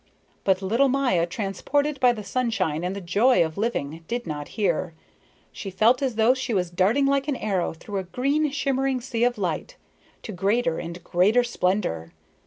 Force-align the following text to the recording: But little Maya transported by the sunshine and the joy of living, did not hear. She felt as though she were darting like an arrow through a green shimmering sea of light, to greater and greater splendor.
But 0.43 0.63
little 0.63 0.87
Maya 0.87 1.27
transported 1.27 1.99
by 1.99 2.11
the 2.11 2.23
sunshine 2.23 2.83
and 2.83 2.95
the 2.95 3.01
joy 3.01 3.45
of 3.45 3.55
living, 3.55 4.03
did 4.07 4.25
not 4.25 4.47
hear. 4.57 4.95
She 5.51 5.69
felt 5.69 6.01
as 6.01 6.15
though 6.15 6.33
she 6.33 6.55
were 6.55 6.63
darting 6.63 7.05
like 7.05 7.27
an 7.27 7.35
arrow 7.35 7.73
through 7.75 7.99
a 7.99 8.03
green 8.09 8.49
shimmering 8.49 8.99
sea 8.99 9.23
of 9.23 9.37
light, 9.37 9.75
to 10.23 10.31
greater 10.31 10.79
and 10.79 11.03
greater 11.03 11.43
splendor. 11.43 12.13